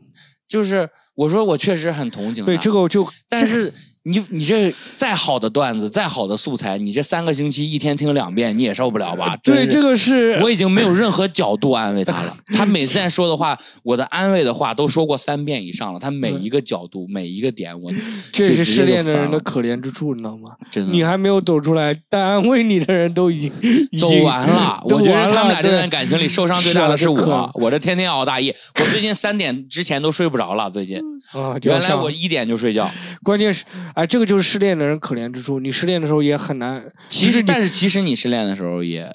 [0.48, 3.72] 就是我说我确实很同情他，对这个我就但是
[4.07, 9.37] 你你这再好的段子，再好的素材，你这三个星期一天听两遍，你也受不了吧？
[9.42, 12.37] 对这个是我已经没有任何角度安慰他了。
[12.55, 15.99] 他每次在说的话，我的安慰的话都说过三遍以上了。
[15.99, 17.90] 他每一个角度，每一个点，我
[18.33, 20.53] 这是失恋的人的可怜之处，你知道吗？
[20.71, 23.53] 真的你还没有走出来，但安慰你的人都已经
[23.90, 24.81] 已走完了。
[24.87, 30.71] 我觉得他们俩这段感情里受伤最大的是我，我这天天熬大夜，我最近三点之前都睡不着了。
[30.71, 30.99] 最近
[31.33, 32.88] 啊，原来我一点就睡觉，
[33.25, 33.64] 关键是，
[33.96, 35.59] 哎，这个就是失恋的人可怜之处。
[35.59, 39.11] 你失恋的时候也很难，其实但是其实你失恋的时候也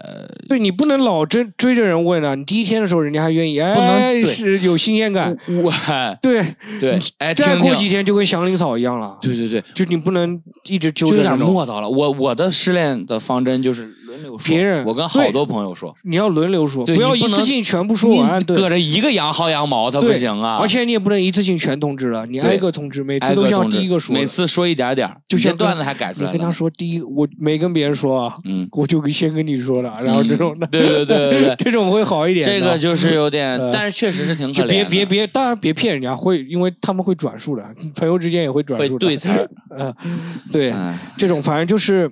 [0.50, 2.34] 对你不能老追追着人问啊。
[2.34, 5.38] 你第一天的时候，人家还愿意，哎，能对是有新鲜感。
[5.48, 5.72] 我
[6.20, 6.44] 对，
[6.80, 9.16] 对，哎，再过几天就跟祥林嫂一样了。
[9.22, 11.88] 对对对，就你不能一直揪就有点磨叨了。
[11.88, 18.40] 我我的失恋的方针就是轮流说，别人我跟好多朋友说，你要轮流说，对不要一次性全部说完。
[18.40, 20.58] 你对搁着一个羊薅羊毛，它不行啊。
[20.62, 24.14] 而且你也不能一次性全通知了，你挨个通知，每挨次都像第一个说。
[24.14, 26.32] 每次说一点点儿，就像段子还改出来。
[26.32, 32.46] 你跟他，说第一，我没跟别人说啊，嗯，我就先跟你说了，然后这种的，对对对对对 这种会好一点。
[32.46, 34.68] 这个就是有点呃，但是确实是挺可就怜的。
[34.68, 37.64] 别别别，当然别骗人家，会因为他们会转述的，
[37.96, 39.08] 朋友之间也会转述的。
[39.08, 39.94] 对词儿，嗯，
[40.52, 42.12] 对，哎，这种反正就是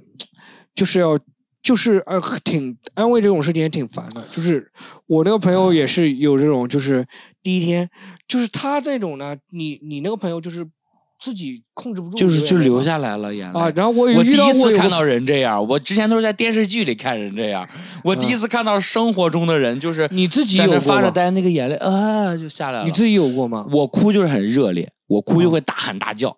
[0.75, 1.17] 就是要
[1.61, 4.23] 就是呃挺安慰这种事情也挺烦的。
[4.31, 4.71] 就是
[5.07, 7.07] 我那个朋友也是有这种，就是
[7.41, 7.89] 第一天
[8.27, 10.65] 就是他这种呢，你你那个朋友就是
[11.21, 13.69] 自己控制不住，就是就流下下来了眼泪啊。
[13.75, 17.67] 然后我有我第一次看到人这样，我之前都是在电视剧里看人这样，
[18.03, 22.85] 我第一次看到生活中的人就是你自己有发着呆，那个眼泪啊就下来了。
[22.85, 23.65] 你自己有过吗？
[23.69, 26.37] 我哭就是很热烈，我哭就会大喊大叫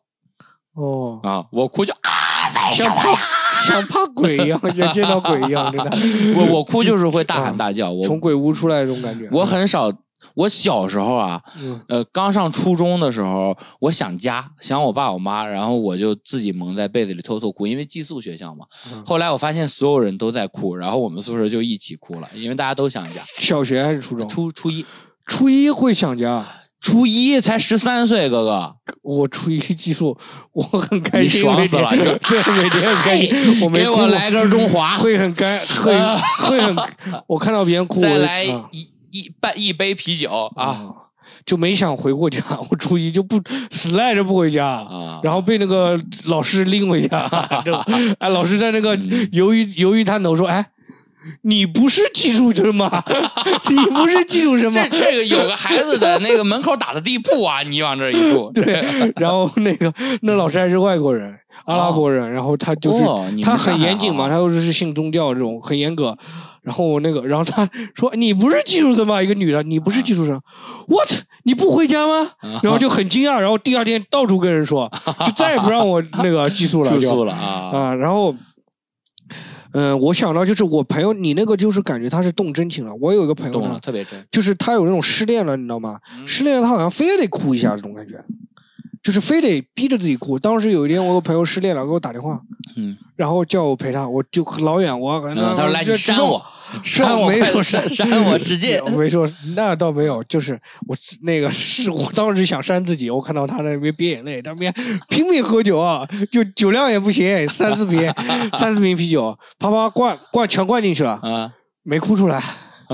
[0.74, 3.12] 哦，啊，我哭就啊，像怕
[3.67, 5.91] 像怕鬼一样，像见到鬼一样，真的。
[6.36, 9.28] 我我哭就是会大喊大叫，我从鬼屋出来这种感觉。
[9.32, 9.91] 我很少
[10.36, 18.65] 我小时候啊，嗯呃，刚上初中的时候，我想家，想我爸我妈，然后我就自己蒙在被子里偷偷哭，因为寄宿学校嘛。
[18.91, 23.21] 嗯后来我发现所有人都在哭，然后我们宿舍就一起哭了，因为大家都想家。
[23.38, 24.30] 小学还是初中？
[24.30, 24.86] 初初一，
[25.26, 26.45] 初一会想家。
[26.82, 30.17] 初一才十三岁，哥哥，我初一寄宿，
[30.52, 33.62] 我很开你心，爽死了，就 对，每天很开心。
[33.62, 35.96] 我没给我来根中华，会很干，会
[36.50, 36.76] 会很，
[37.28, 40.80] 我看到别人哭，再来啊一一半一杯啤酒啊啊，
[41.46, 42.44] 就没想回过家。
[42.72, 43.39] 我初一就不
[43.70, 45.20] 死赖着不回家，啊！
[45.22, 47.30] 然后被那个老师拎回家。
[47.63, 47.74] 就
[48.20, 50.65] 哎，老师在那个嗯鱿鱼鱿鱼摊头说：“哎，
[51.44, 53.04] 你不是寄宿生吗？
[53.70, 61.34] 你不是寄宿 生吗这 这个有个孩子在那个门口打的地铺啊，你往这一住，？”对，然后那个那老师还是外国人，
[61.66, 66.18] 阿拉伯人，然后他就是、哦他很严谨嘛，他又是信宗教这种很严格。
[66.64, 70.40] 然后我那个，然后他说：“你不是寄宿生吗？”一个女的，你不是寄宿生、
[70.88, 72.30] w h a t 你不回家吗？
[72.40, 74.88] 啊然后就很惊讶，然后第二天到处跟人说，
[75.26, 77.96] 就再也不让我那个寄宿了，就住宿了啊啊。
[77.96, 78.36] 然后，
[79.74, 82.94] 嗯、我想到就是我朋友，你那个就是感觉他是动真情了。
[83.00, 84.24] 我有一个朋友懂了，特别真。
[84.30, 86.00] 就是他有那种失恋了，你知道吗？
[86.18, 88.24] 嗯失恋了，他好像非得哭一下这种感觉，
[89.02, 90.38] 就是非得逼着自己哭。
[90.38, 92.40] 当时有一天，我有个朋友失恋了，给我打电话，
[92.78, 96.44] 嗯，然后叫我陪他，我就老远，我可嗯能他说来，你删我，
[96.84, 98.90] 删我，没快说删删我世界我。
[98.90, 104.74] 没说，那倒没有，就是我那个是我当时想扇自己，我看到他在那边憋眼泪，他那边
[105.10, 108.14] 拼命喝酒啊，就酒量也不行，三四瓶
[108.60, 111.52] 三四瓶啤酒，啪啪灌灌全灌进去了，啊，
[111.84, 112.42] 没哭出来。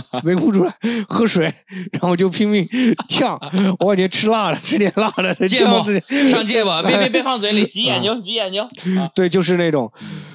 [0.24, 0.74] 没哭出来，
[1.08, 1.54] 喝水，
[1.92, 2.68] 然后就拼命
[3.08, 3.40] 呛。
[3.80, 5.84] 我感觉吃辣的， 吃点辣的，芥末
[6.26, 8.62] 上芥末，别别别放嘴里，挤眼睛，挤眼睛。
[8.98, 9.10] 啊。
[9.16, 9.92] 对，就是那种，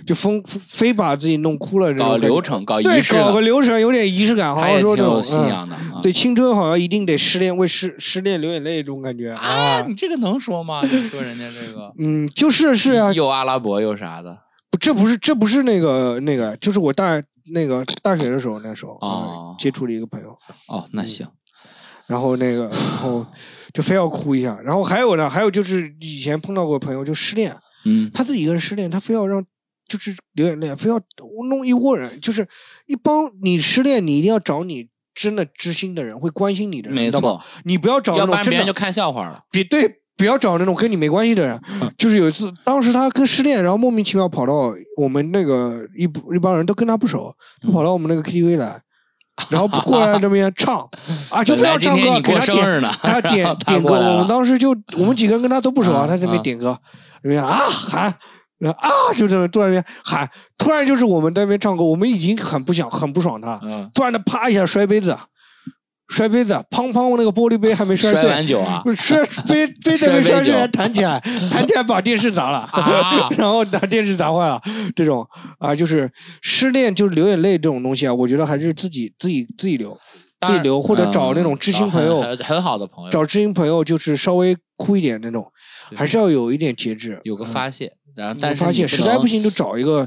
[0.06, 5.74] 就疯非把自己弄哭了这种搞，流程，搞仪对，式搞个了，流程，有点仪式感，好像说这种有信嗯仰的。
[5.76, 6.00] 啊。
[6.02, 10.80] 对，青春好像一定得失恋，为失失恋流眼泪这种感觉啊，你这个能说吗？
[10.82, 11.92] 你说人家这个。
[11.98, 14.36] 嗯，就是是啊，又阿拉伯又啥的。
[14.70, 19.56] 不这不是这不是那个那个，就是我大那个大学的时候，那时候啊哦。
[19.58, 20.36] 接触了一个朋友，
[20.68, 21.26] 哦，那行，
[22.06, 23.26] 然后那个然后
[23.72, 29.44] 就非要哭一下，然后还有呢，还有就是以前碰到过朋友就失恋，嗯，他自己一个人失恋，他非要让
[29.86, 31.00] 就是流眼泪，非要
[31.48, 32.48] 弄一窝人，就是
[32.86, 39.44] 一帮你失恋，你一定要找你真的知心的人，会关心你的人，没错，你不要找那种真的然别人就看笑话了。
[39.50, 41.60] 比对，不要找那种跟你没关系的人。
[41.98, 48.80] 就是有一次，当时他跟失恋，然后莫名其妙跑到我们那个一一帮人都跟他不熟，他跑到我们那个 KTV 来，
[49.50, 50.88] 然后过来这边唱。
[51.30, 53.94] 啊，就非要本来今唱歌，给他点， 他点点歌。
[53.94, 56.42] 我们当时就我们几个人跟他都不熟啊，嗯他这边嗯。
[56.44, 56.78] 点歌，
[57.20, 58.14] 这边啊喊。
[58.58, 65.18] 然后啊，就这么坐在那边喊，突然就是我们在那边唱歌，我们已经很不想、很不爽他，嗯，突然的啪一下摔杯子，
[66.12, 68.82] 摔杯子，砰砰，那个玻璃杯还没摔摔碎，完酒啊。
[68.94, 70.52] 摔杯杯子没摔杯酒。
[70.52, 71.18] 摔摔弹起来，
[71.50, 72.58] 弹起来把电视砸了。
[72.70, 73.28] 啊。
[73.38, 74.60] 然后把电视砸坏了。
[74.94, 75.26] 这种
[75.58, 76.10] 啊，就是
[76.42, 79.98] 失恋就是流眼泪这种东西啊，我觉得还是自己自己自己流，
[80.46, 85.46] 自己流，或者找那种嗯知心朋友，很好的朋友，找知心朋友就是稍微哭一点那种，
[85.96, 90.06] 还是要有一点节制，有个嗯发泄，然后有但是发泄，实在不行就找一个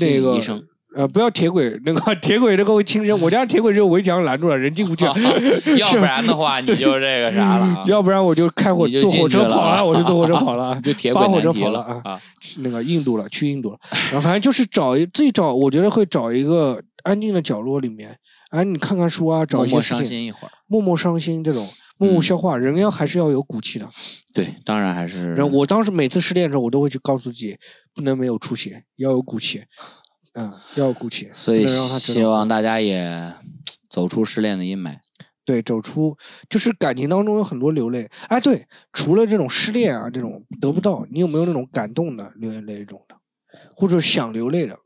[0.00, 0.62] 那个医生。
[0.94, 5.04] 呃，不要铁轨，那个 铁轨那个会轻生，我家铁轨只有围墙拦住了，人进不去。
[5.76, 12.20] 要不然的话，你就这个啥了啊，要不然我就开火就坐火车跑了，我就坐火车跑了， 就铁扒火车轨跑了啊啊。
[12.40, 13.78] 去那个印度了，去印度了。
[14.10, 18.16] 然后反正就是找一自己找，我觉得会找一个安静的角落里面，
[18.50, 20.50] 哎，你看看书啊，找一些事情，伤心一会儿。
[20.68, 22.56] 默默伤心这种，默默嗯消化。
[22.56, 23.88] 人要还是要有骨气的。
[24.32, 27.56] 对，当然还是然后我当时每次失恋的时候，我都会去告诉自己，
[27.94, 29.62] 不能没有出息，要有骨气，
[30.34, 31.66] 嗯，要有骨气，所以
[31.98, 33.32] 希望大家也
[33.88, 34.96] 走出失恋的阴霾。
[35.44, 36.16] 对，走出
[36.48, 38.10] 就是感情当中有很多流泪。
[38.28, 43.14] 哎，对，除了这种失恋啊，这种得不到，你有没有那种感动的流眼泪这种的，
[43.76, 44.76] 或者想流泪的？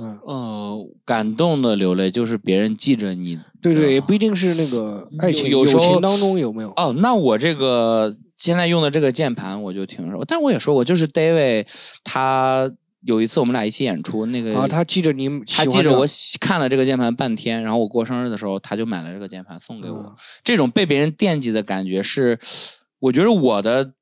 [0.00, 3.38] 嗯，呃，感动的流泪就是别人记着你。
[3.60, 6.70] 对对，也不一定是那个爱情，有有时候友情当中有没有？
[6.76, 11.66] 哦，那我这个现在用的这个键盘我就挺熟，但我也说过，就是 David
[12.04, 12.70] 他
[13.02, 16.04] 有一次我们俩一起演出，那个啊，他记着你他记着我
[16.40, 19.98] 看了这个键盘半天，然后我过生日的时候，他就买了这个键盘送给我。
[19.98, 22.38] 嗯这种被别人惦记的感觉是，
[22.98, 23.92] 我觉得我的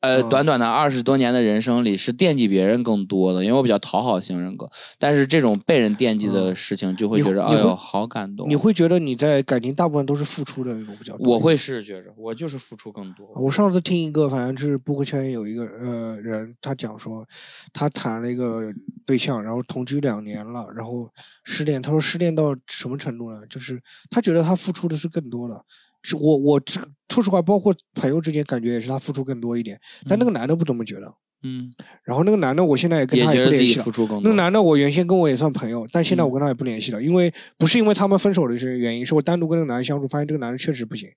[0.00, 4.70] 呃，嗯短短的二十多年的人生里，是惦记别人更多的，因为我比较讨好型人格。
[4.98, 8.48] 但是这种被人惦记的嗯事情，就会觉得，哎呦，好感动。
[8.48, 11.28] 你会觉得你在感情大部分都是付出的那种比较多。
[11.28, 13.26] 我会是觉着，我就是付出更多。
[13.34, 17.26] 我上次听一个，反正是播客圈有一个呃人，他讲说，
[17.72, 18.72] 他谈了一个
[19.04, 21.10] 对象，然后同居两年了，然后
[21.42, 21.82] 失恋。
[21.82, 23.40] 他说失恋到什么程度呢？
[23.50, 23.80] 就是
[24.10, 25.60] 他觉得他付出的是更多的。
[26.08, 29.78] 是我我这说实话，包括朋友之间，感觉也是他付出更多一点。
[30.08, 31.12] 但那个男的不这么觉得。
[31.44, 31.70] 嗯，
[32.02, 33.92] 然后那个男的，我现在也跟他也不联系了付。
[33.92, 34.22] 出更多。
[34.22, 41.08] 那个男的，我原先跟我也算朋友，但现在我嗯跟他也不联系了，因为不是因为他们分手的些原因，是我单独跟那个男的相处，发现这个男的确实不行，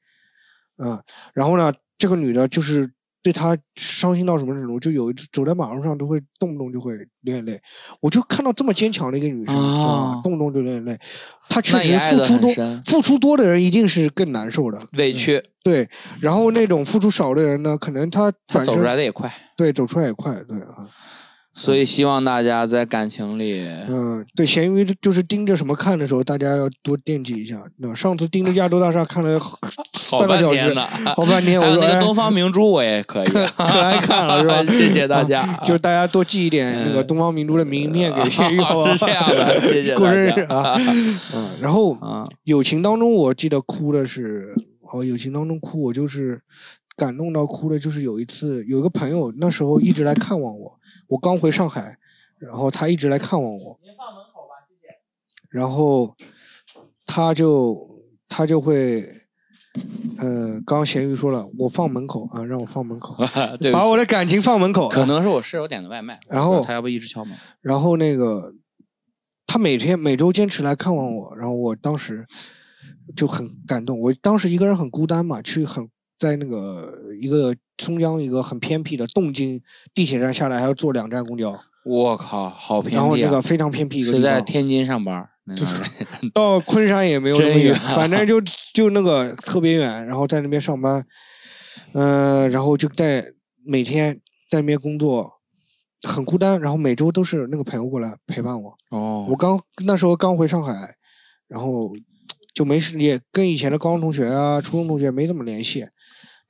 [0.77, 1.01] 嗯，
[1.33, 2.87] 然后呢，这个女的就是
[3.24, 7.61] 对他伤心到什么程度，就有一次走在马路上都会动不动就会流眼泪，
[7.99, 10.19] 我就看到这么坚强的一个女生，啊？
[10.24, 10.99] 动不动就流眼泪，
[11.49, 12.53] 她确实付出多，
[12.86, 15.88] 付出多的人一定是更难受的，委屈，对，
[16.19, 19.32] 然后那种付出少的人呢，可能他他走出来的也快。
[19.55, 20.88] 对走出来也快，对啊。
[21.54, 27.62] 所以希望大家在感情里，嗯，对，咸鱼就是盯着什么看的时候，大家要多惦记一下。
[27.78, 29.60] 那上次盯着亚洲大厦看了好
[30.10, 30.88] 好半个小时呢。
[31.16, 34.64] 好半天， 我说哎那个东方明珠，我也可以， 可爱看了是吧？
[34.72, 38.86] 谢谢大家就是大家多寄一点那个嗯东方明珠的名片给咸鱼，好？
[38.88, 40.76] 是这样的，谢谢过生日啊。
[41.36, 44.56] 嗯，然后啊，友情当中，我记得哭的是，
[44.91, 46.39] 哦，友情当中哭，我就是
[47.02, 51.97] 感动到哭的，就是有一次有一个朋友那时候一直来看望我，我刚回上海，
[52.38, 53.80] 然后他一直来看望我。
[53.82, 54.99] 您放门口吧，谢谢。
[55.49, 56.16] 然后
[57.08, 59.02] 他就他就会，
[60.20, 63.16] 呃，刚刚咸鱼说了，我放门口啊，让我放门口，
[63.60, 64.88] 对，把我的感情放门口。
[64.88, 68.54] 可能是我室友点的外卖，然后他要不一直敲门，然后那个
[69.47, 72.28] 他每天每周坚持来看望我，然后我当时
[73.16, 73.99] 就很感动。
[73.99, 75.89] 我当时一个人很孤单嘛，去很
[76.22, 79.59] 在那个一个松江一个很偏僻的东京
[79.95, 83.17] 地铁站下来，还要坐两站公交，我靠，好偏然后！
[83.17, 85.82] 那个非常偏僻一个是地方，在天津上班，那个人
[86.32, 88.39] 到昆山也没有那么远远，反正就
[88.72, 91.03] 就那个特别远，然后在那边上班，
[91.93, 93.26] 嗯、然后就在
[93.65, 94.13] 每天
[94.51, 95.34] 在那边工作。
[96.03, 98.76] 很孤单，然后每周都是那个朋友过来陪伴我。
[98.89, 100.95] 哦，我刚那时候刚回上海，
[101.47, 101.91] 然后
[102.55, 105.86] 就没事，也跟以前的高中同学啊、初中同学没怎么联系，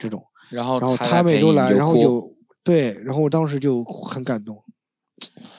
[0.02, 0.22] 这种。
[0.50, 2.28] 然后然后他来陪你每周来，然后就
[2.64, 4.58] 对，然后我当时就很感动。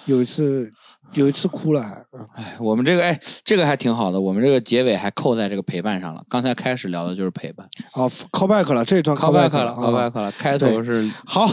[0.06, 0.70] 有一次，
[1.14, 6.22] 有一次哭了还，嗯哎，我们这个哎，这个还挺好的，我们这个结尾还扣在这个陪伴上了。
[6.28, 11.48] 刚才开始聊的就是陪伴哦，call back 了，这一段 call back 了，call 啊 back 了，开头是好，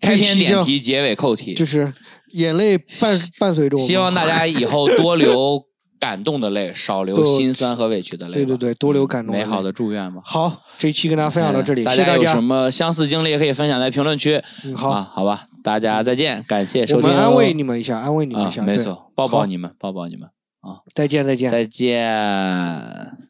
[0.00, 1.90] 开篇点题，结尾扣题，就是
[2.34, 3.82] 眼泪伴伴随着我。
[3.82, 5.64] 希望大家以后多流
[5.98, 8.34] 感动的泪，少流多心酸和委屈的泪。
[8.34, 10.20] 对对对多流嗯感动美好的祝愿吧。
[10.24, 12.42] 好，这一期跟大家分享到这里，哎大家家有什。
[12.42, 14.42] 么相似经历也可以分享在评论区。
[14.64, 17.14] 嗯，好，啊，好吧，大家再见，感谢收听我。
[17.14, 20.28] 们安慰你们一下，安慰你们一啊下，，对没错，抱抱你们，抱抱你们
[20.60, 21.50] 啊，再见，再见。
[21.50, 23.27] 再见。